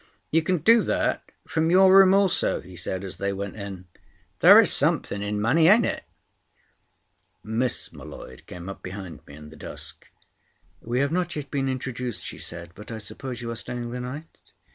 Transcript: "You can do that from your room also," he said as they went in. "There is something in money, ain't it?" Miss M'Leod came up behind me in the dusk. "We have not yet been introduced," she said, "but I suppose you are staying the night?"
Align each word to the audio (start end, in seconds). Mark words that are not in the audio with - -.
"You 0.31 0.41
can 0.41 0.57
do 0.57 0.81
that 0.85 1.31
from 1.47 1.69
your 1.69 1.95
room 1.95 2.11
also," 2.11 2.59
he 2.59 2.75
said 2.75 3.03
as 3.03 3.17
they 3.17 3.31
went 3.31 3.55
in. 3.55 3.85
"There 4.39 4.59
is 4.59 4.73
something 4.73 5.21
in 5.21 5.39
money, 5.39 5.67
ain't 5.67 5.85
it?" 5.85 6.05
Miss 7.43 7.93
M'Leod 7.93 8.47
came 8.47 8.67
up 8.67 8.81
behind 8.81 9.19
me 9.27 9.35
in 9.35 9.49
the 9.49 9.55
dusk. 9.55 10.07
"We 10.81 11.01
have 11.01 11.11
not 11.11 11.35
yet 11.35 11.51
been 11.51 11.69
introduced," 11.69 12.25
she 12.25 12.39
said, 12.39 12.71
"but 12.73 12.89
I 12.91 12.97
suppose 12.97 13.43
you 13.43 13.51
are 13.51 13.55
staying 13.55 13.91
the 13.91 13.99
night?" 13.99 14.39